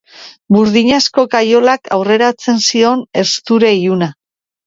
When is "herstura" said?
3.23-3.73